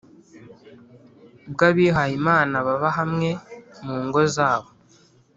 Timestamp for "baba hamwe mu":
2.65-3.97